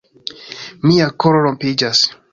Mia 0.91 1.11
koro 1.25 1.45
rompiĝas. 1.49 2.05